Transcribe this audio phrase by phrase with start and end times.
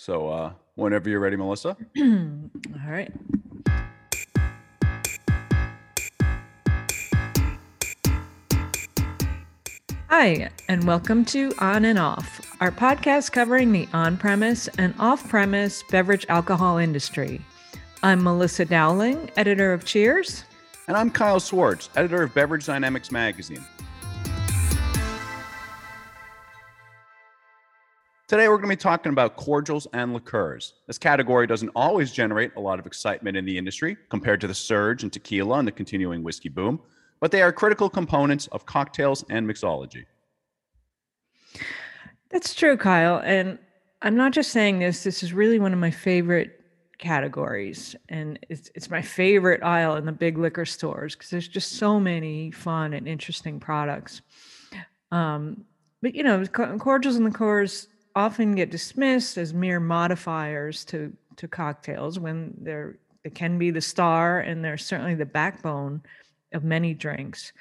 [0.00, 1.76] So uh, whenever you're ready, Melissa.
[1.98, 2.50] All
[2.88, 3.12] right.
[10.08, 15.28] Hi, and welcome to On and Off, our podcast covering the on premise and off
[15.28, 17.42] premise beverage alcohol industry.
[18.02, 20.44] I'm Melissa Dowling, editor of Cheers.
[20.88, 23.62] And I'm Kyle Swartz, editor of Beverage Dynamics magazine.
[28.30, 30.74] Today, we're going to be talking about cordials and liqueurs.
[30.86, 34.54] This category doesn't always generate a lot of excitement in the industry compared to the
[34.54, 36.80] surge in tequila and the continuing whiskey boom
[37.20, 40.06] but they are critical components of cocktails and mixology.
[42.30, 43.20] That's true, Kyle.
[43.24, 43.58] And
[44.02, 46.60] I'm not just saying this, this is really one of my favorite
[46.98, 47.94] categories.
[48.08, 52.00] And it's, it's my favorite aisle in the big liquor stores because there's just so
[52.00, 54.22] many fun and interesting products.
[55.12, 55.64] Um,
[56.02, 62.18] but, you know, cordials and liqueurs often get dismissed as mere modifiers to, to cocktails
[62.18, 66.02] when they're, they can be the star and they're certainly the backbone
[66.52, 67.52] of many drinks.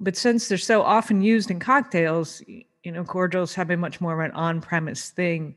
[0.00, 4.20] But since they're so often used in cocktails, you know, cordials have a much more
[4.20, 5.54] of an on premise thing,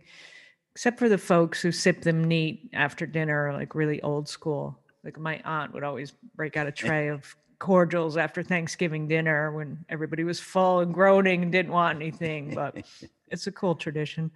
[0.74, 4.80] except for the folks who sip them neat after dinner, like really old school.
[5.04, 9.84] Like my aunt would always break out a tray of cordials after Thanksgiving dinner when
[9.90, 12.76] everybody was full and groaning and didn't want anything, but
[13.32, 14.32] it's a cool tradition.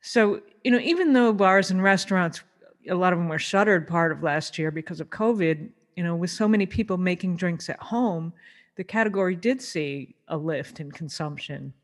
[0.00, 2.42] So, you know, even though bars and restaurants,
[2.88, 6.16] a lot of them were shuttered part of last year because of COVID, you know,
[6.16, 8.32] with so many people making drinks at home,
[8.76, 11.74] the category did see a lift in consumption.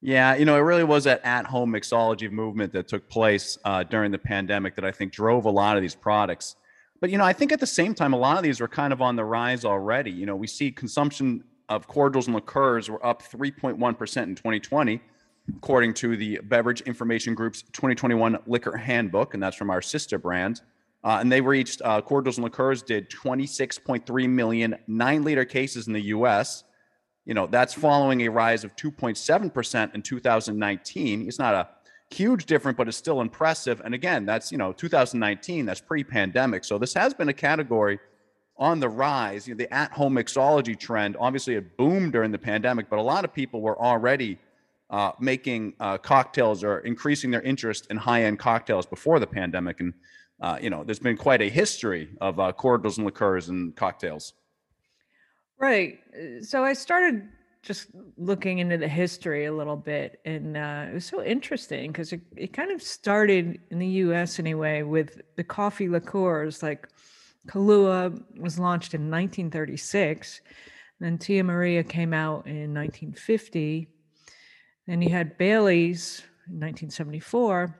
[0.00, 4.12] Yeah, you know, it really was that at-home mixology movement that took place uh, during
[4.12, 6.56] the pandemic that I think drove a lot of these products.
[7.00, 8.92] But you know, I think at the same time, a lot of these were kind
[8.92, 10.10] of on the rise already.
[10.10, 15.00] You know, we see consumption of cordials and liqueurs were up 3.1% in 2020,
[15.56, 20.62] according to the Beverage Information Group's 2021 Liquor Handbook, and that's from our sister brand.
[21.04, 25.92] Uh, and they reached uh, cordials and liqueurs did 26.3 million nine liter cases in
[25.92, 26.64] the U.S.
[27.24, 31.28] You know that's following a rise of 2.7 percent in 2019.
[31.28, 31.68] It's not a
[32.14, 33.80] huge difference, but it's still impressive.
[33.84, 35.66] And again, that's you know 2019.
[35.66, 36.64] That's pre-pandemic.
[36.64, 38.00] So this has been a category
[38.56, 39.46] on the rise.
[39.46, 43.24] You know, the at-home mixology trend obviously it boomed during the pandemic, but a lot
[43.24, 44.36] of people were already
[44.90, 49.80] uh, making uh, cocktails or increasing their interest in high-end cocktails before the pandemic.
[49.80, 49.94] And
[50.40, 54.34] uh, you know, there's been quite a history of uh, cordials and liqueurs and cocktails.
[55.58, 55.98] Right.
[56.42, 57.28] So I started
[57.62, 62.12] just looking into the history a little bit, and uh, it was so interesting because
[62.12, 64.38] it, it kind of started in the U.S.
[64.38, 66.62] anyway with the coffee liqueurs.
[66.62, 66.88] Like
[67.48, 70.40] Kahlua was launched in 1936,
[71.00, 73.88] then Tia Maria came out in 1950.
[74.88, 77.78] Then you had Bailey's in 1974,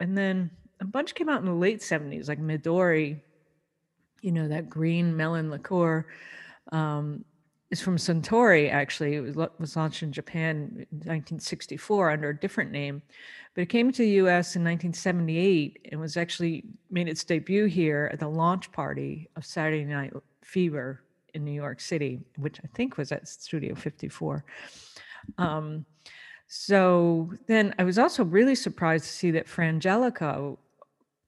[0.00, 0.50] and then
[0.80, 3.20] a bunch came out in the late 70s, like Midori,
[4.20, 6.04] you know, that green melon liqueur.
[6.72, 7.24] Um,
[7.70, 9.14] is from Suntory, actually.
[9.14, 13.02] It was launched in Japan in 1964 under a different name,
[13.54, 18.10] but it came to the US in 1978 and was actually made its debut here
[18.12, 20.12] at the launch party of Saturday Night
[20.42, 21.00] Fever
[21.32, 24.44] in New York City, which I think was at Studio 54.
[25.38, 25.84] Um,
[26.46, 30.58] so then I was also really surprised to see that Frangelico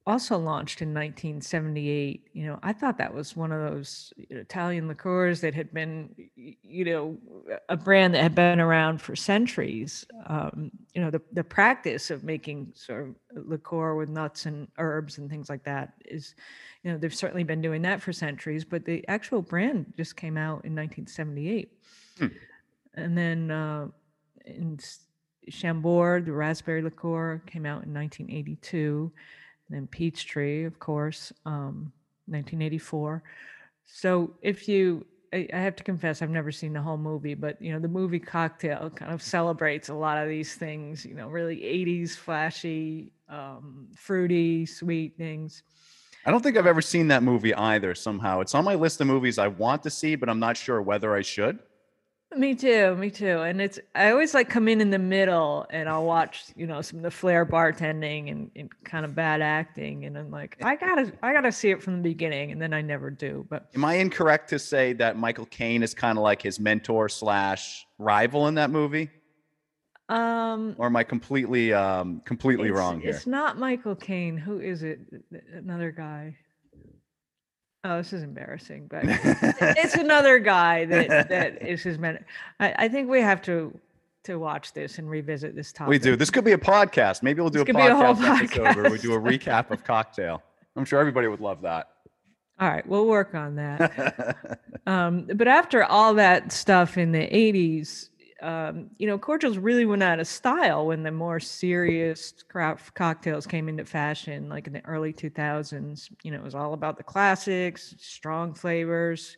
[0.07, 2.29] also launched in 1978.
[2.31, 6.85] You know, I thought that was one of those Italian liqueurs that had been, you
[6.85, 7.17] know,
[7.67, 10.05] a brand that had been around for centuries.
[10.27, 15.17] Um, you know, the, the practice of making sort of liqueur with nuts and herbs
[15.17, 16.35] and things like that is,
[16.83, 20.37] you know, they've certainly been doing that for centuries, but the actual brand just came
[20.37, 21.69] out in 1978.
[22.17, 22.27] Hmm.
[22.97, 23.87] And then uh,
[24.45, 24.77] in
[25.47, 29.11] Chambord, the raspberry liqueur came out in 1982
[29.69, 31.91] then Peachtree, of course, um,
[32.27, 33.23] 1984.
[33.85, 37.61] So if you, I, I have to confess, I've never seen the whole movie, but
[37.61, 41.05] you know, the movie Cocktail kind of celebrates a lot of these things.
[41.05, 45.63] You know, really 80s flashy, um, fruity, sweet things.
[46.25, 47.95] I don't think I've ever seen that movie either.
[47.95, 50.81] Somehow, it's on my list of movies I want to see, but I'm not sure
[50.81, 51.59] whether I should.
[52.37, 53.39] Me too, me too.
[53.41, 56.81] And it's I always like come in in the middle and I'll watch, you know,
[56.81, 60.75] some of the flair bartending and, and kind of bad acting and I'm like, I
[60.75, 63.45] gotta I gotta see it from the beginning and then I never do.
[63.49, 67.09] But am I incorrect to say that Michael Caine is kind of like his mentor
[67.09, 69.09] slash rival in that movie?
[70.09, 73.09] Um or am I completely um completely wrong here?
[73.09, 74.37] It's not Michael Caine.
[74.37, 74.99] Who is it?
[75.53, 76.37] Another guy.
[77.83, 82.23] Oh, this is embarrassing, but it's another guy that that is his men.
[82.59, 83.77] I, I think we have to
[84.23, 85.89] to watch this and revisit this topic.
[85.89, 86.15] We do.
[86.15, 87.23] This could be a podcast.
[87.23, 89.01] Maybe we'll do This a be a whole podcast episode where we podcast.
[89.01, 90.43] do a recap of cocktail.
[90.75, 91.89] I'm sure everybody would love that.
[92.59, 94.59] All right, we'll work on that.
[94.87, 98.09] um, but after all that stuff in the 80s,
[98.41, 103.47] um, you know, cordials really went out of style when the more serious craft cocktails
[103.47, 106.09] came into fashion, like in the early 2000s.
[106.23, 109.37] You know, it was all about the classics, strong flavors,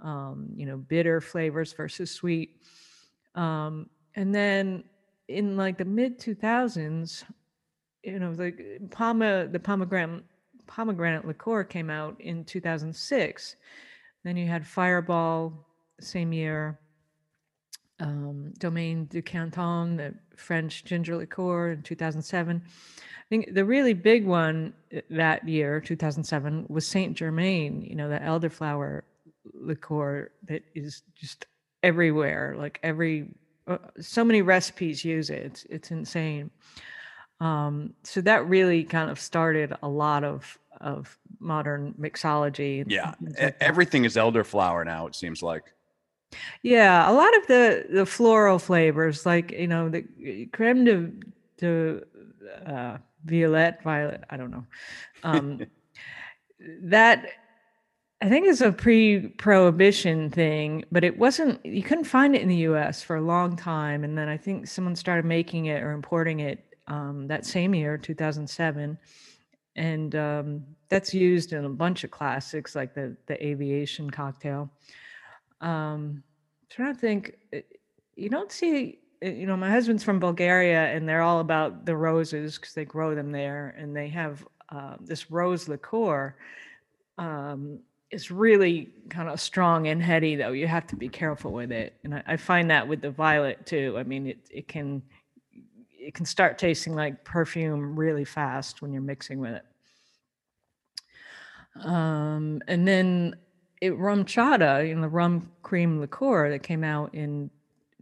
[0.00, 2.60] um, you know, bitter flavors versus sweet.
[3.34, 4.84] Um, and then
[5.28, 7.24] in like the mid 2000s,
[8.02, 8.60] you know, like
[8.90, 10.24] PAMA, the pomegranate
[10.66, 13.56] pomegranate liqueur came out in 2006.
[14.24, 15.66] Then you had Fireball
[16.00, 16.78] same year.
[18.02, 22.62] Um, Domaine de Canton, the French ginger liqueur in 2007.
[22.64, 27.82] I think the really big one uh, that year, 2007, was Saint Germain.
[27.82, 29.02] You know, the elderflower
[29.54, 31.46] liqueur that is just
[31.82, 32.54] everywhere.
[32.58, 33.28] Like every,
[33.66, 35.42] uh, so many recipes use it.
[35.42, 36.50] It's it's insane.
[37.40, 42.84] Um, so that really kind of started a lot of of modern mixology.
[42.88, 43.14] yeah.
[43.20, 43.56] like.
[43.60, 45.72] Everything is elderflower now, it seems like.
[46.62, 51.12] Yeah, a lot of the the floral flavors, like you know the uh, creme de
[51.58, 52.02] de
[52.66, 54.24] uh, violette, violet.
[54.30, 54.66] I don't know.
[55.22, 55.60] Um,
[56.82, 57.26] that
[58.20, 61.64] I think is a pre-prohibition thing, but it wasn't.
[61.66, 63.02] You couldn't find it in the U.S.
[63.02, 66.64] for a long time, and then I think someone started making it or importing it
[66.86, 68.96] um, that same year, 2007,
[69.74, 74.70] and um, that's used in a bunch of classics like the the aviation cocktail.
[75.62, 76.22] Um,
[76.68, 77.58] trying to think, uh,
[78.16, 78.98] you don't see.
[79.24, 82.84] uh, You know, my husband's from Bulgaria, and they're all about the roses because they
[82.84, 86.34] grow them there, and they have uh, this rose liqueur.
[87.18, 87.80] Um,
[88.10, 90.52] it's really kind of strong and heady, though.
[90.52, 93.64] You have to be careful with it, and I, I find that with the violet
[93.64, 93.96] too.
[93.98, 95.02] I mean, it it can
[95.90, 99.64] it can start tasting like perfume really fast when you're mixing with it.
[101.86, 103.36] Um, and then
[103.82, 107.50] it RumChata, know, the rum cream liqueur that came out in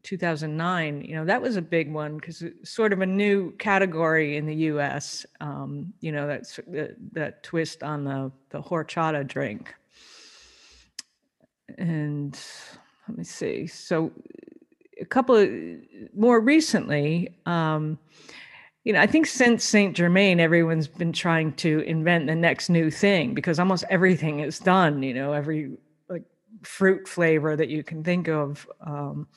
[0.02, 4.36] 2009, you know, that was a big one because it's sort of a new category
[4.36, 5.24] in the U.S.
[5.40, 9.74] Um, you know, that's that, that twist on the the horchata drink.
[11.78, 12.38] And
[13.08, 13.66] let me see.
[13.66, 14.12] So
[15.00, 15.48] a couple of
[16.14, 17.98] more recently, um,
[18.84, 22.90] you know, I think since Saint Germain, everyone's been trying to invent the next new
[22.90, 25.02] thing because almost everything is done.
[25.02, 25.76] You know, every
[26.08, 26.22] like
[26.62, 28.66] fruit flavor that you can think of.
[28.80, 29.28] Um,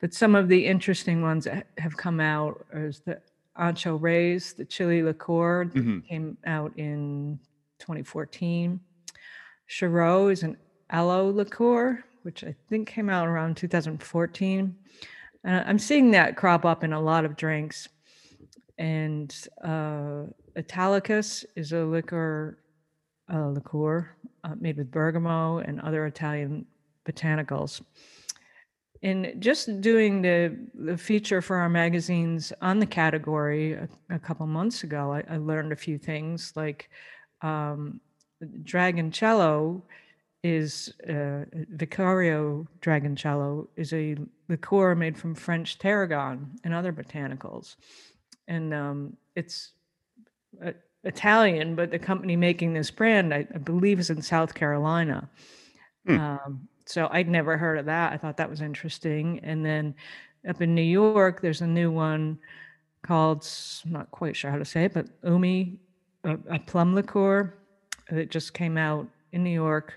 [0.00, 3.20] but some of the interesting ones that have come out is the
[3.58, 6.06] Ancho Reyes, the chili liqueur that Mhm.
[6.06, 7.38] came out in
[7.78, 8.80] 2014.
[9.68, 10.56] Chareau is an
[10.90, 14.74] aloe liqueur, which I think came out around 2014.
[15.44, 17.88] And I'm seeing that crop up in a lot of drinks.
[18.82, 19.32] And
[19.62, 20.24] uh,
[20.56, 22.58] Italicus is a liquor,
[23.32, 24.10] uh, liqueur
[24.42, 26.66] uh, made with bergamot and other Italian
[27.08, 27.80] botanicals.
[29.02, 34.48] In just doing the, the feature for our magazines on the category a, a couple
[34.48, 36.90] months ago, I, I learned a few things like
[37.40, 38.00] um,
[38.64, 39.80] Dragoncello
[40.42, 44.16] is uh, Vicario Dragoncello is a
[44.48, 47.76] liqueur made from French tarragon and other botanicals,
[48.52, 49.70] and um, it's
[50.64, 50.72] uh,
[51.04, 55.28] Italian, but the company making this brand, I, I believe, is in South Carolina.
[56.06, 56.18] Hmm.
[56.18, 58.12] Um, so I'd never heard of that.
[58.12, 59.40] I thought that was interesting.
[59.42, 59.94] And then
[60.46, 62.38] up in New York, there's a new one
[63.02, 63.48] called
[63.86, 65.78] I'm not quite sure how to say it, but Umi,
[66.24, 67.54] a, a plum liqueur
[68.10, 69.94] that just came out in New York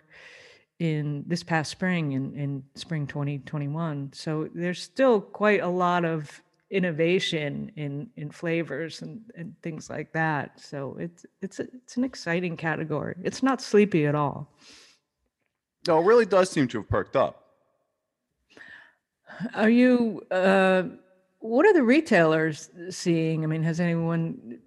[0.79, 6.41] in this past spring in, in spring 2021 so there's still quite a lot of
[6.71, 10.59] innovation in in flavors and, and things like that.
[10.59, 13.15] So it's it's a, it's an exciting category.
[13.23, 14.51] It's not sleepy at all.
[15.87, 17.43] No, it really does seem to have perked up.
[19.53, 20.83] are you uh
[21.39, 23.43] what are the retailers seeing?
[23.43, 24.59] I mean has anyone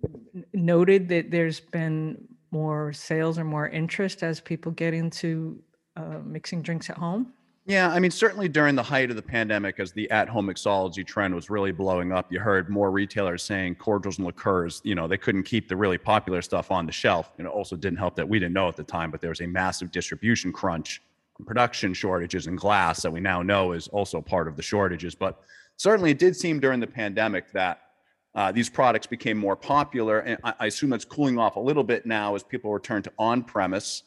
[0.52, 5.60] noted that there's been more sales or more interest as people get into
[5.96, 7.34] uh, mixing drinks at home
[7.68, 11.34] Yeah, I mean, certainly during the height of the pandemic, as the at-home mixology trend
[11.34, 14.80] was really blowing up, you heard more retailers saying cordials and liqueurs.
[14.84, 17.30] You know, they couldn't keep the really popular stuff on the shelf.
[17.36, 19.42] You know, also didn't help that we didn't know at the time, but there was
[19.42, 21.02] a massive distribution crunch,
[21.44, 25.14] production shortages in glass that we now know is also part of the shortages.
[25.14, 25.38] But
[25.76, 27.82] certainly, it did seem during the pandemic that
[28.34, 31.84] uh, these products became more popular, and I, I assume that's cooling off a little
[31.84, 34.04] bit now as people return to on-premise.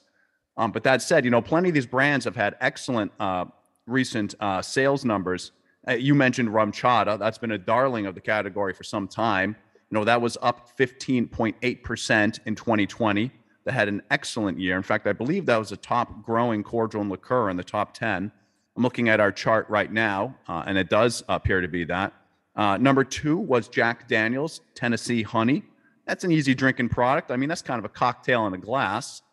[0.62, 3.46] Um, but that said, you know, plenty of these brands have had excellent uh,
[3.88, 5.54] recent uh, sales numbers.
[5.88, 7.18] Uh, you mentioned RumChata.
[7.18, 9.56] That's been a darling of the category for some time.
[9.90, 13.32] You know, that was up 15.8% in 2020.
[13.66, 14.78] That had an excellent year.
[14.78, 17.96] In fact, I believe that was a top growing cordial and liqueur in the top
[17.96, 18.32] 10.
[18.78, 22.14] I'm looking at our chart right now, uh, and it does appear to be that.
[22.56, 25.64] Uh, number two was Jack Daniels Tennessee Honey.
[26.06, 27.32] That's an easy drinking product.
[27.32, 29.24] I mean, that's kind of a cocktail in a glass.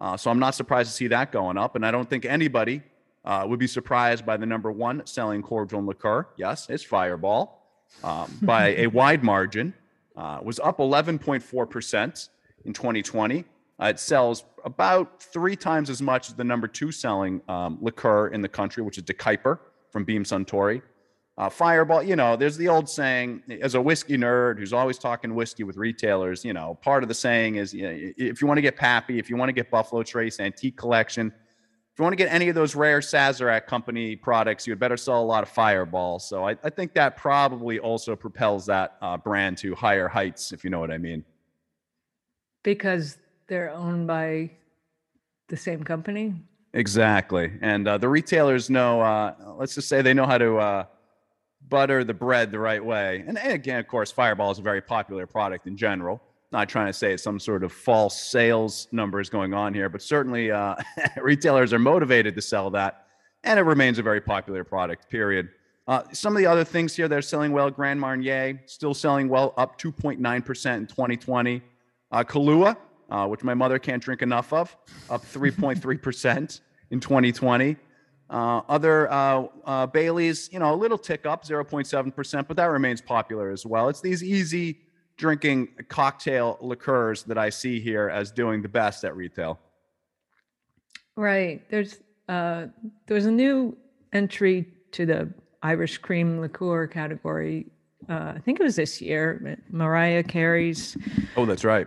[0.00, 1.76] Uh, so I'm not surprised to see that going up.
[1.76, 2.82] And I don't think anybody
[3.24, 6.26] uh, would be surprised by the number one selling cordial and liqueur.
[6.36, 7.62] Yes, it's Fireball
[8.02, 9.74] um, by a wide margin.
[10.16, 12.28] Uh, was up 11.4%
[12.64, 13.44] in 2020.
[13.80, 18.28] Uh, it sells about three times as much as the number two selling um, liqueur
[18.28, 19.58] in the country, which is De Kuyper
[19.90, 20.82] from Beam Suntory.
[21.36, 25.34] Uh, Fireball, you know, there's the old saying, as a whiskey nerd who's always talking
[25.34, 28.56] whiskey with retailers, you know, part of the saying is you know, if you want
[28.58, 31.32] to get Pappy, if you want to get Buffalo Trace Antique Collection,
[31.94, 34.96] if you want to get any of those rare Sazerac company products, you had better
[34.96, 36.20] sell a lot of Fireball.
[36.20, 40.62] So I, I think that probably also propels that uh, brand to higher heights, if
[40.62, 41.24] you know what I mean.
[42.62, 44.50] Because they're owned by
[45.48, 46.34] the same company?
[46.72, 47.52] Exactly.
[47.60, 50.84] And uh, the retailers know, uh, let's just say they know how to uh,
[51.68, 53.24] butter the bread the right way.
[53.26, 56.20] And, and again, of course, Fireball is a very popular product in general.
[56.52, 60.02] Not trying to say it's some sort of false sales numbers going on here, but
[60.02, 60.76] certainly uh,
[61.20, 63.06] retailers are motivated to sell that.
[63.42, 65.48] And it remains a very popular product, period.
[65.86, 69.28] Uh, some of the other things here that are selling well Grand Marnier, still selling
[69.28, 70.18] well, up 2.9%
[70.76, 71.62] in 2020.
[72.10, 72.76] Uh, Kahlua,
[73.10, 74.74] uh, which my mother can't drink enough of,
[75.10, 77.76] up 3.3% in 2020.
[78.30, 83.00] Uh, other uh, uh, Bailey's, you know, a little tick up, 0.7%, but that remains
[83.00, 83.88] popular as well.
[83.88, 84.80] It's these easy
[85.16, 89.60] drinking cocktail liqueurs that I see here as doing the best at retail.
[91.16, 91.62] Right.
[91.70, 92.66] There's uh,
[93.06, 93.76] there's a new
[94.12, 97.66] entry to the Irish cream liqueur category.
[98.08, 99.58] Uh, I think it was this year.
[99.70, 100.96] Mariah Carey's.
[101.36, 101.86] Oh, that's right.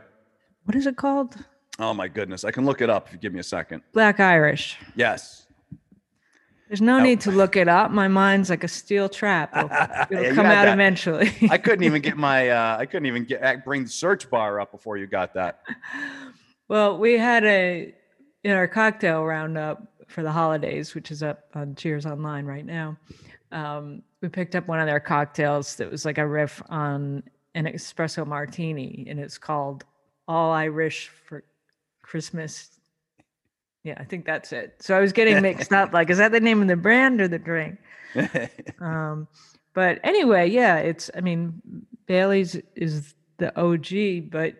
[0.66, 1.36] What is it called?
[1.80, 3.82] Oh my goodness, I can look it up if you give me a second.
[3.94, 4.78] Black Irish.
[4.96, 5.47] Yes.
[6.68, 7.92] There's no need to look it up.
[7.92, 9.56] My mind's like a steel trap.
[9.56, 9.70] It'll,
[10.12, 10.74] it'll yeah, come out that.
[10.74, 11.32] eventually.
[11.50, 14.72] I couldn't even get my uh, I couldn't even get bring the search bar up
[14.72, 15.62] before you got that.
[16.70, 17.96] Well, we had a
[18.44, 22.98] in our cocktail roundup for the holidays, which is up on Cheers Online right now.
[23.54, 27.24] Um, we picked up one of their cocktails that was like a riff on
[27.56, 29.86] an espresso martini, and it's called
[30.28, 31.46] All Irish for
[32.02, 32.80] Christmas
[33.84, 34.76] yeah, I think that's it.
[34.80, 35.94] So I was getting mixed up.
[35.94, 37.78] Like, is that the name of the brand or the drink?
[38.82, 39.28] um,
[39.74, 41.10] but anyway, yeah, it's.
[41.16, 41.62] I mean,
[42.08, 44.56] Bailey's is the OG, but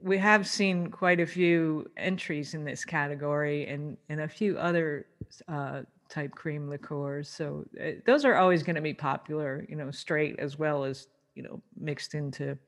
[0.00, 5.06] we have seen quite a few entries in this category and and a few other
[5.48, 7.28] uh, type cream liqueurs.
[7.28, 11.08] So uh, those are always going to be popular, you know, straight as well as
[11.34, 12.58] you know mixed into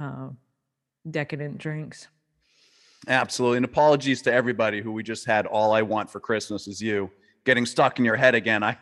[0.00, 0.28] uh,
[1.10, 2.08] decadent drinks.
[3.06, 3.58] Absolutely.
[3.58, 7.10] And apologies to everybody who we just had all I want for Christmas is you
[7.44, 8.62] getting stuck in your head again.
[8.62, 8.76] I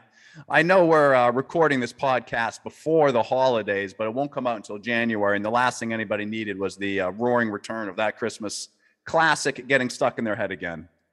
[0.48, 4.56] I know we're uh, recording this podcast before the holidays, but it won't come out
[4.56, 5.36] until January.
[5.36, 8.68] And the last thing anybody needed was the uh, roaring return of that Christmas
[9.06, 10.88] classic getting stuck in their head again.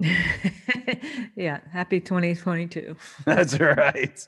[1.36, 2.96] yeah, happy 2022.
[3.26, 4.28] That's right.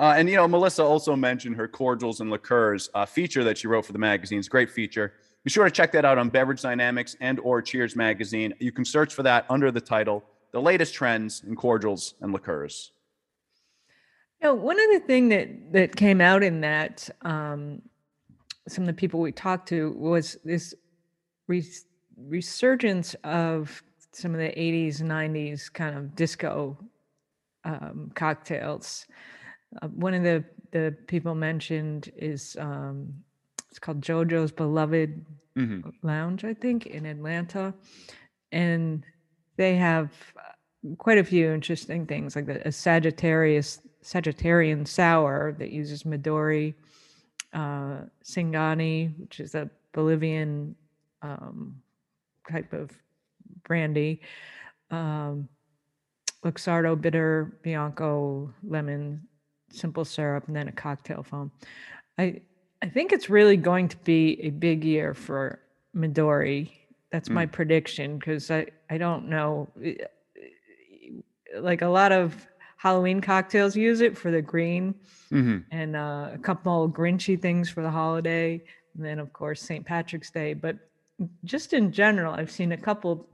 [0.00, 3.68] Uh, and you know, Melissa also mentioned her cordials and liqueurs uh, feature that she
[3.68, 4.48] wrote for the magazines.
[4.48, 5.12] Great feature.
[5.44, 8.54] Be sure to check that out on Beverage Dynamics and or Cheers magazine.
[8.60, 10.22] You can search for that under the title
[10.52, 12.92] "The Latest Trends in Cordials and Liqueurs."
[14.42, 17.82] Know, one other thing that that came out in that um,
[18.68, 20.74] some of the people we talked to was this
[21.48, 23.82] res- resurgence of
[24.12, 26.78] some of the 80s 90s kind of disco
[27.64, 29.06] um, cocktails
[29.80, 33.12] uh, one of the the people mentioned is um,
[33.72, 35.24] it's called JoJo's Beloved
[35.56, 35.88] mm-hmm.
[36.02, 37.72] Lounge, I think, in Atlanta.
[38.52, 39.02] And
[39.56, 46.02] they have uh, quite a few interesting things, like a Sagittarius Sagittarian sour that uses
[46.02, 46.74] Midori,
[47.54, 50.76] uh, Singani, which is a Bolivian
[51.22, 51.80] um,
[52.50, 52.90] type of
[53.64, 54.20] brandy,
[54.90, 55.48] um,
[56.44, 59.26] Luxardo bitter, Bianco lemon,
[59.70, 61.50] simple syrup, and then a cocktail foam.
[62.18, 62.42] I
[62.82, 65.60] I think it's really going to be a big year for
[65.96, 66.70] Midori.
[67.10, 67.34] That's mm.
[67.34, 69.68] my prediction because I, I don't know.
[71.56, 72.34] Like a lot of
[72.76, 74.94] Halloween cocktails use it for the green
[75.30, 75.58] mm-hmm.
[75.70, 78.60] and uh, a couple of Grinchy things for the holiday.
[78.96, 79.86] And then, of course, St.
[79.86, 80.52] Patrick's Day.
[80.54, 80.76] But
[81.44, 83.28] just in general, I've seen a couple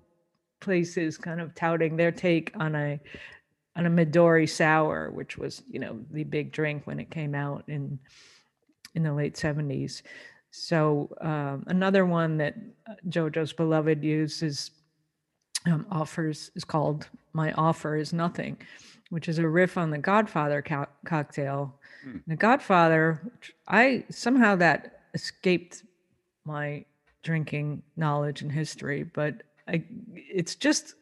[0.61, 3.00] places kind of touting their take on a
[3.76, 7.64] on a Midori sour, which was you know the big drink when it came out
[7.69, 7.99] in
[8.99, 10.02] in the late seventies.
[10.50, 12.55] So um, another one that
[12.88, 14.73] uh, JoJo's beloved uses
[15.67, 18.59] um, offers is called "My Offer Is Nothing,"
[19.11, 21.75] which is a riff on the Godfather co- cocktail.
[22.02, 22.19] Hmm.
[22.26, 23.33] The Godfather,
[23.69, 25.85] I somehow that escaped
[26.45, 26.85] my
[27.23, 30.95] drinking knowledge and history, but I, it's just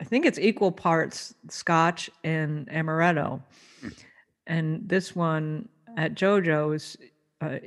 [0.00, 3.42] I think it's equal parts Scotch and amaretto,
[3.80, 3.88] hmm.
[4.46, 6.96] and this one at JoJo's
[7.42, 7.58] uh,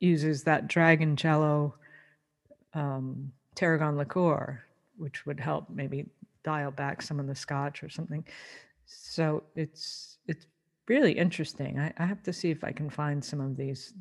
[0.00, 1.72] uses that Dragoncello
[2.74, 4.62] um, tarragon liqueur,
[4.96, 6.06] which would help maybe
[6.42, 8.24] dial back some of the Scotch or something.
[8.86, 10.46] So it's it's
[10.88, 11.78] really interesting.
[11.78, 13.94] I, I have to see if I can find some of these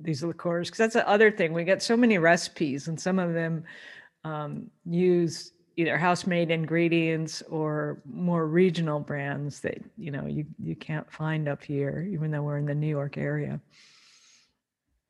[0.00, 1.52] these liqueurs because that's the other thing.
[1.52, 3.64] We get so many recipes, and some of them
[4.24, 10.76] um, use either house made ingredients or more regional brands that you know you you
[10.76, 13.60] can't find up here even though we're in the New York area.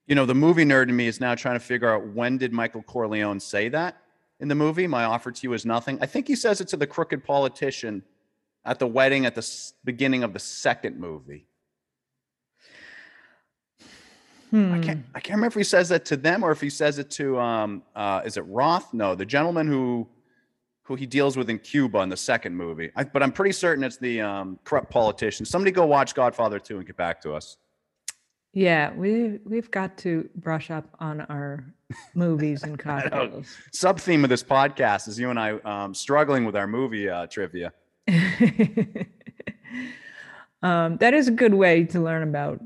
[0.07, 2.53] You know, the movie nerd in me is now trying to figure out when did
[2.53, 4.03] Michael Corleone say that
[4.41, 4.87] in the movie?
[4.87, 5.99] My offer to you is nothing.
[6.01, 8.03] I think he says it to the crooked politician
[8.65, 11.47] at the wedding at the beginning of the second movie.
[14.51, 14.75] Hmm.
[14.75, 15.05] I can't.
[15.15, 17.39] I can't remember if he says that to them or if he says it to.
[17.41, 18.93] Um, uh, is it Roth?
[18.93, 20.07] No, the gentleman who
[20.83, 22.91] who he deals with in Cuba in the second movie.
[22.97, 25.47] I, but I'm pretty certain it's the um, corrupt politician.
[25.47, 27.57] Somebody go watch Godfather 2 and get back to us.
[28.53, 31.65] Yeah, we we've got to brush up on our
[32.15, 33.57] movies and cocktails.
[33.73, 37.27] Sub theme of this podcast is you and I um, struggling with our movie uh,
[37.27, 37.73] trivia.
[40.63, 42.61] um, that is a good way to learn about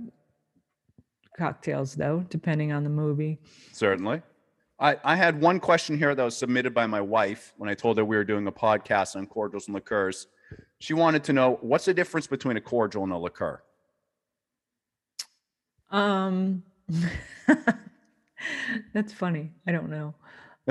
[1.38, 3.38] cocktails, though, depending on the movie.
[3.72, 4.22] Certainly.
[4.78, 7.96] I, I had one question here that was submitted by my wife when I told
[7.96, 10.26] her we were doing a podcast on cordials and liqueurs.
[10.80, 13.62] She wanted to know what's the difference between a cordial and a liqueur?
[15.90, 16.62] Um,
[18.94, 19.52] that's funny.
[19.66, 20.14] I don't know.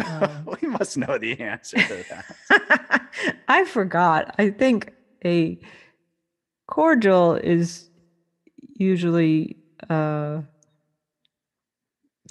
[0.05, 3.09] Um, we must know the answer to that.
[3.47, 4.35] I forgot.
[4.37, 5.59] I think a
[6.67, 7.89] cordial is
[8.77, 9.57] usually
[9.89, 10.41] uh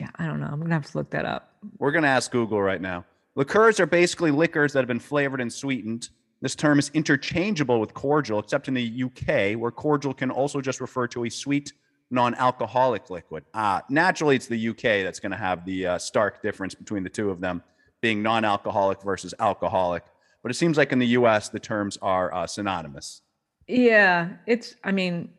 [0.01, 0.49] yeah, I don't know.
[0.51, 1.55] I'm gonna have to look that up.
[1.79, 3.05] We're going to ask Google right now.
[3.37, 6.09] Liqueurs are basically liquors that have been flavored and sweetened.
[6.41, 10.81] This term is interchangeable with cordial, except in the UK, where cordial can also just
[10.81, 11.73] refer to a sweet,
[12.15, 13.45] non alcoholic liquid.
[13.53, 17.11] Uh, naturally, it's the UK that's going to have the uh, stark difference between the
[17.11, 17.63] two of them,
[18.01, 20.05] being non alcoholic versus alcoholic.
[20.43, 23.23] But it seems like in the US, the terms are uh, synonymous.
[23.67, 25.31] Yeah, it's, I mean,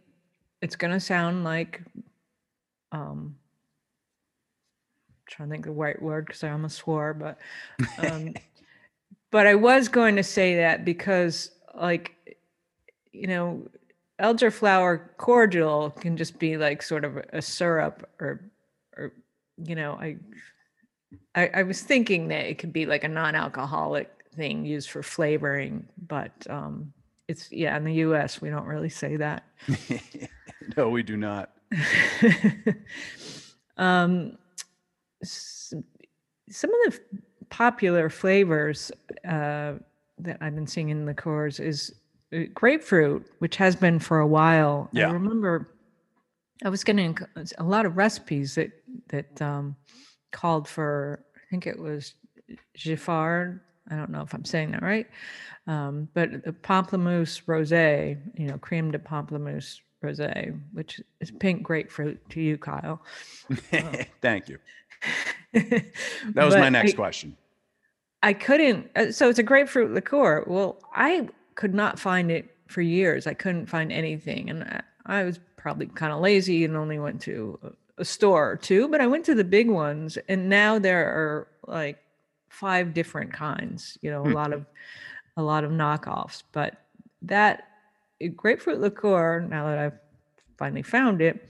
[0.61, 1.81] it's going to sound like
[2.91, 3.35] um,
[5.09, 7.37] I'm trying to think of the right word because I almost swore, but
[7.99, 8.33] um,
[9.31, 12.37] but I was going to say that because like
[13.11, 13.67] you know
[14.19, 18.49] elderflower cordial can just be like sort of a syrup or
[18.97, 19.11] or
[19.57, 20.17] you know I,
[21.35, 25.87] I I, was thinking that it could be like a non-alcoholic thing used for flavoring,
[26.07, 26.93] but um,
[27.27, 28.41] it's yeah in the U.S.
[28.41, 29.43] we don't really say that.
[30.77, 31.51] no, we do not.
[33.77, 34.37] um,
[35.23, 36.99] some of the
[37.49, 38.91] popular flavors
[39.27, 39.73] uh,
[40.19, 41.93] that I've been seeing in the cores is
[42.53, 44.89] grapefruit, which has been for a while.
[44.91, 45.09] Yeah.
[45.09, 45.75] I remember
[46.63, 47.17] I was getting
[47.57, 48.71] a lot of recipes that
[49.09, 49.75] that um,
[50.31, 51.23] called for.
[51.35, 52.13] I think it was
[52.77, 53.59] Giffard.
[53.89, 55.07] I don't know if I'm saying that right,
[55.67, 58.19] um, but the pamplemousse rosé.
[58.37, 63.01] You know, creme de pamplemousse rosé, which is pink grapefruit to you, Kyle.
[64.21, 64.57] Thank you.
[65.53, 67.37] that was my next I, question.
[68.23, 68.89] I couldn't.
[68.95, 70.45] Uh, so it's a grapefruit liqueur.
[70.47, 73.27] Well, I could not find it for years.
[73.27, 77.21] I couldn't find anything, and I, I was probably kind of lazy and only went
[77.21, 77.59] to
[77.97, 78.87] a, store or two.
[78.87, 81.97] But I went to the big ones, and now there are like
[82.49, 83.97] five different kinds.
[84.01, 84.59] You know, a lot mm-hmm.
[84.59, 84.65] of
[85.37, 86.43] a lot of knockoffs.
[86.51, 86.75] But
[87.23, 87.67] that
[88.35, 89.99] grapefruit liqueur, now that I've
[90.57, 91.49] finally found it,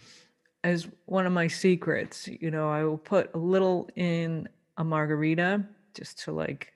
[0.66, 2.28] as one of my secrets.
[2.28, 5.64] You know, I will put a little in a margarita
[5.94, 6.74] just to like,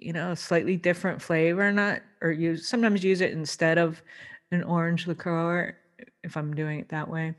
[0.00, 4.02] you know, a slightly different flavor, not or use sometimes use it instead of
[4.50, 5.76] an orange liqueur
[6.22, 7.34] if I'm doing it that way.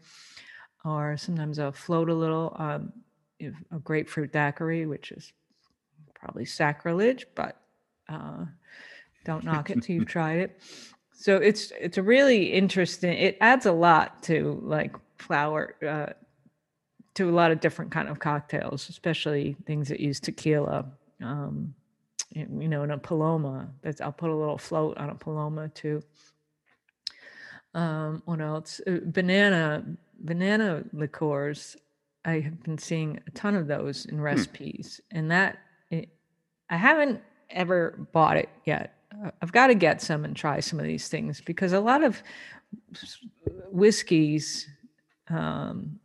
[0.83, 2.93] Or sometimes I'll float a little um,
[3.71, 5.31] a grapefruit daiquiri, which is
[6.13, 7.57] probably sacrilege, but
[8.09, 8.45] uh,
[9.25, 10.61] don't knock it till you've tried it.
[11.13, 13.13] So it's it's a really interesting.
[13.13, 16.13] It adds a lot to like flower uh,
[17.13, 20.85] to a lot of different kind of cocktails, especially things that use tequila.
[21.21, 21.75] Um,
[22.31, 26.01] you know, in a paloma, that's I'll put a little float on a paloma too.
[27.73, 28.81] Um, what else?
[28.87, 29.83] Uh, banana
[30.19, 31.75] banana liqueurs.
[32.23, 35.57] I have been seeing a ton of those in recipes, and that
[35.89, 36.09] it,
[36.69, 38.95] I haven't ever bought it yet.
[39.25, 42.03] Uh, I've got to get some and try some of these things because a lot
[42.03, 42.21] of
[43.71, 44.67] whiskeys,
[45.29, 45.99] um,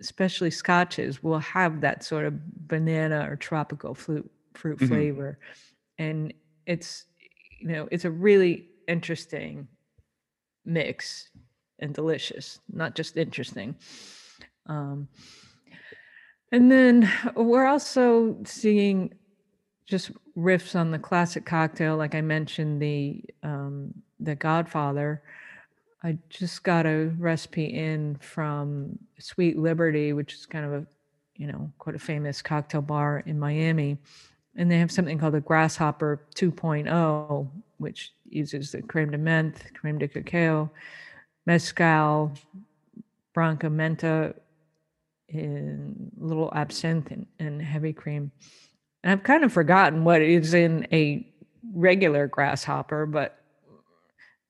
[0.00, 4.88] especially scotches, will have that sort of banana or tropical fruit fruit Mhm.
[4.88, 5.38] flavor,
[5.98, 6.32] and
[6.66, 7.06] it's
[7.60, 9.68] you know it's a really interesting
[10.64, 11.30] mix
[11.78, 13.74] and delicious, not just interesting.
[14.66, 15.08] Um,
[16.52, 19.12] and then we're also seeing
[19.86, 25.22] just riffs on the classic cocktail, like I mentioned the um, the Godfather.
[26.04, 30.86] I just got a recipe in from Sweet Liberty, which is kind of a
[31.36, 33.98] you know quite a famous cocktail bar in Miami,
[34.56, 39.98] and they have something called the Grasshopper 2.0, which uses the creme de menthe, creme
[39.98, 40.70] de cacao,
[41.46, 42.32] mezcal,
[43.34, 44.34] branca menta,
[45.28, 48.30] in little absinthe and, and heavy cream.
[49.02, 51.26] And I've kind of forgotten what is in a
[51.74, 53.38] regular grasshopper, but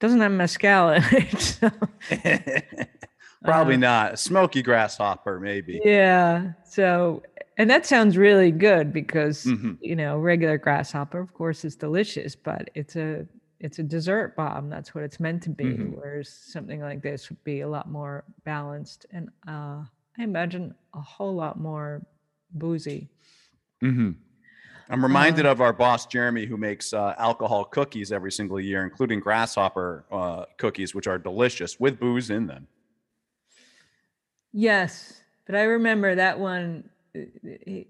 [0.01, 1.59] doesn't have mezcal in it.
[1.61, 1.71] So,
[3.45, 4.13] Probably uh, not.
[4.15, 5.81] A smoky grasshopper, maybe.
[5.85, 6.53] yeah.
[6.65, 7.23] So,
[7.59, 9.79] and that sounds really good because Mhm.
[9.81, 13.27] you know regular grasshopper, of course, is delicious, but it's a
[13.61, 14.69] it's a dessert bomb.
[14.69, 15.65] That's what it's meant to be.
[15.65, 15.95] Mhm.
[15.95, 19.85] Whereas something like this would be a lot more balanced and uh,
[20.19, 22.05] I imagine a whole lot more
[22.53, 23.09] boozy.
[23.81, 24.13] hmm
[24.91, 28.85] I'm reminded Uh, of our boss Jeremy, who makes uh, alcohol cookies every single year,
[28.85, 32.69] including grasshopper uh, cookies, which are delicious with booze in them.
[34.53, 36.91] Yes, but I remember that one.
[37.15, 37.89] He,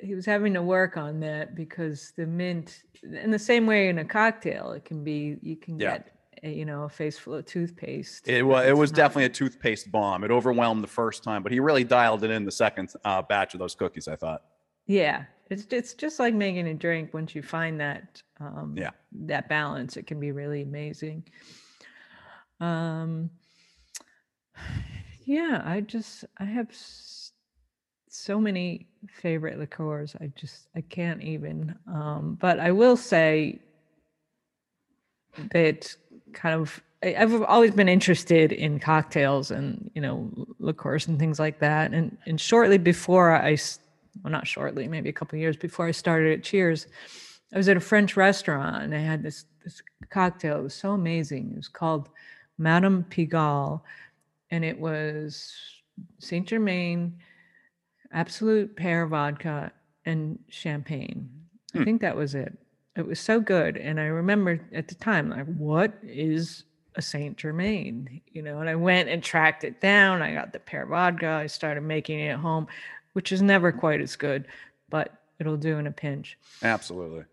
[0.00, 3.98] he was having to work on that because the mint, in the same way in
[3.98, 5.98] a cocktail, it can be you can Yeah.
[5.98, 6.08] get
[6.42, 8.26] a, you know a face full of toothpaste.
[8.28, 10.24] It was it was not- definitely a toothpaste bomb.
[10.24, 13.54] It overwhelmed the first time, but he really dialed it in the second uh, batch
[13.54, 14.08] of those cookies.
[14.08, 14.42] I thought.
[14.86, 15.24] yeah.
[15.50, 17.12] It's it's just like making a drink.
[17.12, 18.90] Once you find that um, Yeah.
[19.26, 21.24] that balance, it can be really amazing.
[22.58, 23.28] Um,
[25.24, 26.68] yeah, I just I have
[28.12, 30.14] so many favorite liqueurs.
[30.20, 31.74] I just I can't even.
[31.86, 33.58] Um, but I will say
[35.52, 35.96] that
[36.34, 41.58] kind of I've always been interested in cocktails and you know liqueurs and things like
[41.60, 41.92] that.
[41.92, 43.56] And and shortly before I,
[44.22, 46.86] well not shortly, maybe a couple years before I started at Cheers,
[47.54, 50.58] I was at a French restaurant and I had this this cocktail.
[50.58, 51.52] It was so amazing.
[51.52, 52.10] It was called
[52.58, 53.80] Madame Pigalle,
[54.50, 55.50] and it was
[56.18, 57.18] Saint Germain,
[58.12, 59.72] Absolut Pear vodka,
[60.04, 61.30] and champagne.
[61.74, 61.84] I Hmm.
[61.84, 62.56] think that was it.
[62.96, 66.64] It was so good, and I remember at the time, like, what is
[66.96, 68.20] a Saint Germain?
[68.32, 70.20] You know, and I went and tracked it down.
[70.20, 71.28] I got the pear vodka.
[71.28, 72.66] I started making it at home,
[73.14, 74.46] which is never quite as good,
[74.90, 76.36] but it'll do in a pinch.
[76.62, 77.24] Absolutely.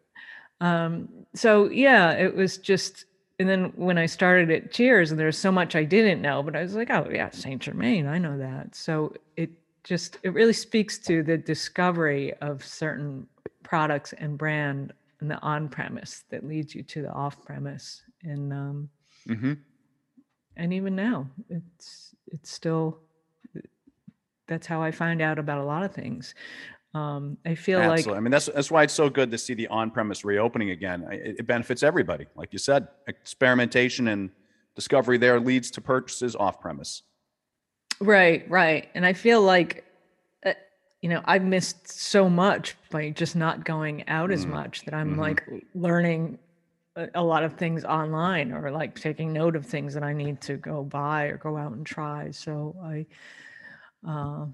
[0.62, 3.06] Um, so yeah, it was just,
[3.38, 6.56] and then when I started at Cheers, and there's so much I didn't know, but
[6.56, 8.76] I was like, oh yeah, Saint Germain, I know that.
[8.76, 9.50] So it
[9.90, 13.26] just, it really speaks to the discovery of certain
[13.64, 18.04] products and brand and the on premise that leads you to the off premise.
[18.24, 18.90] And um,
[19.26, 19.54] hmm
[20.56, 23.00] and even now, it's it's still
[24.48, 26.36] that's how I find out about a lot of things.
[26.94, 28.12] Um, I feel Absolutely.
[28.12, 31.08] like I mean, that's that's why it's so good to see the on-premise reopening again.
[31.12, 32.90] It, it benefits everybody, like you said.
[33.08, 34.30] Experimentation and
[34.76, 37.04] discovery there leads to purchases off-premise.
[38.02, 38.90] Right, right.
[38.94, 39.84] And I feel like,
[40.46, 40.54] uh,
[41.02, 44.94] you know, I've missed so much by just not going out as Mm, much that
[44.94, 45.18] I'm mhm.
[45.18, 46.40] like learning
[46.96, 50.40] a, a lot of things online or like taking note of things that I need
[50.42, 52.32] to go buy or go out and try.
[52.32, 53.06] So I,
[54.06, 54.54] um,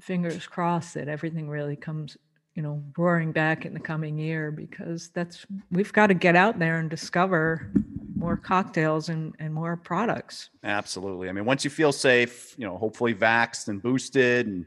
[0.00, 2.16] fingers crossed that everything really comes,
[2.58, 6.58] you know, roaring back in the coming year because that's, we've got to get out
[6.58, 7.70] there and discover
[8.16, 10.50] more cocktails and, and more products.
[10.64, 11.28] Absolutely.
[11.28, 14.66] I mean, once you feel safe, you know, hopefully vaxxed and boosted, and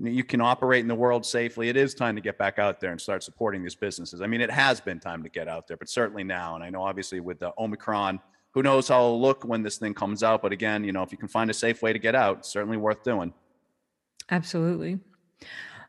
[0.00, 1.68] you, can operate in the world safely.
[1.68, 4.20] It is time to get back out there and start supporting these businesses.
[4.20, 6.56] I mean, it has been time to get out there, but certainly now.
[6.56, 8.18] And I know, obviously, with the Omicron,
[8.50, 10.42] who knows how it'll look when this thing comes out.
[10.42, 12.78] But again, you know, if you can find a safe way to get out, certainly
[12.78, 13.32] worth doing.
[14.28, 14.98] Absolutely.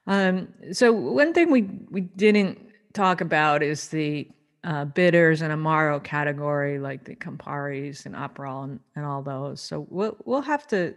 [0.10, 2.58] Um, so one thing we we didn't
[2.94, 4.28] talk about is the
[4.64, 9.62] uh, bitters and amaro category, like the Camparis and Aperol and, and all those.
[9.62, 10.96] So we'll we'll have to.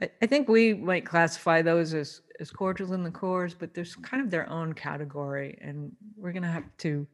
[0.00, 4.22] I, I think we might classify those as as cordials and liqueurs, but there's kind
[4.22, 7.06] of their own category, and we're gonna have to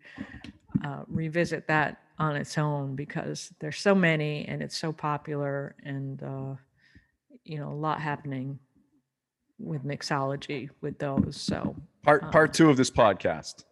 [0.84, 6.22] uh, revisit that on its own because there's so many and it's so popular and
[6.22, 6.54] uh,
[7.44, 8.60] you know a lot happening
[9.62, 11.36] with mixology with those.
[11.40, 13.64] So Part Um, part two of this podcast.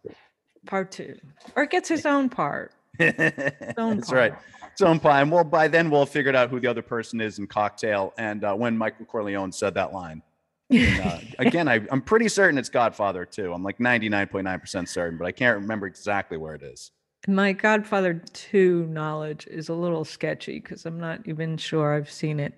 [0.65, 1.15] part two,
[1.55, 2.73] or it gets his own part.
[2.99, 4.31] own That's right.
[4.33, 4.43] part.
[4.71, 5.21] Its own pie.
[5.21, 8.13] And well, by then we'll have figured out who the other person is in cocktail
[8.17, 10.21] and uh, when Michael Corleone said that line.
[10.69, 13.51] And, uh, again, I, I'm pretty certain it's Godfather 2.
[13.51, 16.91] I'm like 99.9% certain, but I can't remember exactly where it is.
[17.27, 22.39] My Godfather 2 knowledge is a little sketchy because I'm not even sure I've seen
[22.39, 22.53] it.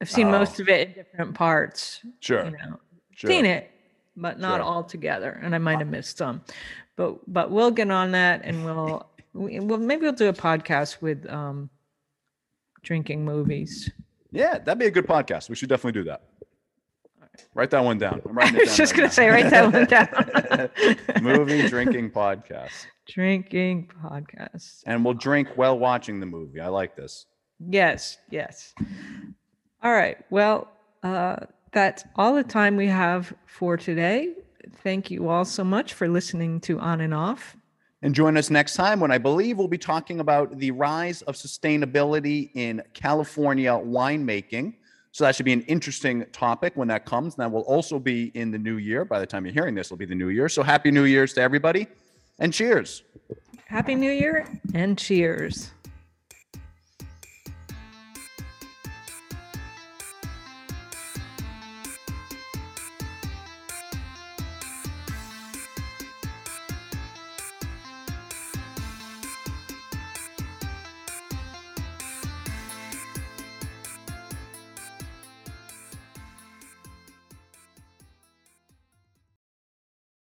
[0.00, 0.32] I've seen Oh.
[0.32, 2.00] most of it in different parts.
[2.20, 2.44] Sure.
[2.44, 2.80] You know,
[3.14, 3.30] sure.
[3.30, 3.70] seen it,
[4.16, 4.62] but not Sure.
[4.64, 5.40] all together.
[5.42, 6.42] And I might have missed some.
[6.96, 11.00] But but we'll get on that and we'll we, well maybe we'll do a podcast
[11.00, 11.70] with um
[12.82, 13.90] drinking movies.
[14.30, 15.48] Yeah, that'd be a good podcast.
[15.48, 16.22] We should definitely do that.
[17.54, 18.20] Write that one down.
[18.28, 19.12] I'm writing it was down just right gonna now.
[19.12, 21.22] say write that one down.
[21.22, 22.86] Movie drinking podcast.
[23.08, 24.82] drinking podcast.
[24.86, 26.60] And we'll drink while watching the movie.
[26.60, 27.26] I like this.
[27.58, 28.72] Yes, yes.
[29.84, 30.16] All right.
[30.30, 30.68] Well,
[31.02, 31.36] uh,
[31.72, 34.32] that's all the time we have for today.
[34.82, 37.54] Thank you all so much for listening to On and Off.
[38.00, 41.34] And join us next time when I believe we'll be talking about the rise of
[41.34, 44.74] sustainability in California winemaking.
[45.12, 47.34] So that should be an interesting topic when that comes.
[47.34, 49.04] And that will also be in the new year.
[49.04, 50.48] By the time you're hearing this, it'll be the new year.
[50.48, 51.88] So happy New Year's to everybody
[52.38, 53.02] and cheers.
[53.66, 55.73] Happy New Year and cheers.